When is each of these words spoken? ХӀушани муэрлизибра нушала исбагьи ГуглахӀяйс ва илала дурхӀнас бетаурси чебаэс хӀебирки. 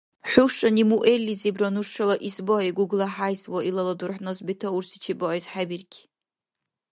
ХӀушани 0.29 0.83
муэрлизибра 0.89 1.69
нушала 1.75 2.15
исбагьи 2.27 2.75
ГуглахӀяйс 2.77 3.41
ва 3.51 3.59
илала 3.69 3.93
дурхӀнас 3.99 4.39
бетаурси 4.47 4.97
чебаэс 5.03 5.45
хӀебирки. 5.51 5.99